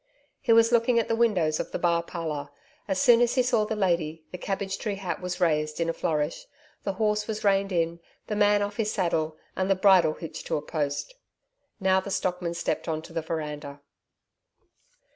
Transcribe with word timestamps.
He 0.41 0.51
was 0.51 0.71
looking 0.71 0.97
at 0.97 1.09
the 1.09 1.15
windows 1.15 1.59
of 1.59 1.71
the 1.71 1.77
bar 1.77 2.01
parlour. 2.01 2.49
As 2.87 2.99
soon 2.99 3.21
as 3.21 3.35
he 3.35 3.43
saw 3.43 3.65
the 3.65 3.75
lady, 3.75 4.23
the 4.31 4.39
cabbage 4.39 4.79
tree 4.79 4.95
hat 4.95 5.21
was 5.21 5.39
raised 5.39 5.79
in 5.79 5.89
a 5.89 5.93
flourish, 5.93 6.47
the 6.81 6.93
horse 6.93 7.27
was 7.27 7.43
reined 7.43 7.71
in, 7.71 7.99
the 8.25 8.35
man 8.35 8.63
off 8.63 8.77
his 8.77 8.91
saddle 8.91 9.37
and 9.55 9.69
the 9.69 9.75
bridle 9.75 10.13
hitched 10.15 10.47
to 10.47 10.57
a 10.57 10.61
post. 10.63 11.13
Now 11.79 11.99
the 11.99 12.09
stockman 12.09 12.55
stepped 12.55 12.87
on 12.87 13.03
to 13.03 13.13
the 13.13 13.21
veranda. 13.21 13.81